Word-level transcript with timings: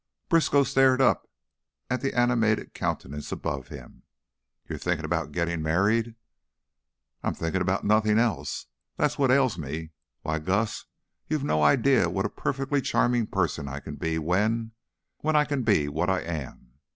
Briskow 0.29 0.63
stared 0.63 0.99
up 0.99 1.29
at 1.87 2.01
the 2.01 2.15
animated 2.17 2.73
countenance 2.73 3.31
above 3.31 3.67
him. 3.67 4.01
"You 4.67 4.79
thinkin' 4.79 5.05
about 5.05 5.31
gettin' 5.31 5.61
married?" 5.61 6.15
"I'm 7.21 7.35
thinking 7.35 7.61
about 7.61 7.83
nothing 7.83 8.17
else. 8.17 8.65
That's 8.97 9.19
what 9.19 9.29
ails 9.29 9.59
me. 9.59 9.91
Why, 10.23 10.39
Gus, 10.39 10.85
you've 11.27 11.43
no 11.43 11.61
idea 11.61 12.09
what 12.09 12.25
a 12.25 12.29
perfectly 12.31 12.81
charming 12.81 13.27
person 13.27 13.67
I 13.67 13.79
can 13.79 13.93
be 13.93 14.17
when 14.17 14.71
when 15.19 15.35
I 15.35 15.45
can 15.45 15.61
be 15.61 15.87
what 15.87 16.09
I 16.09 16.21
am. 16.21 16.73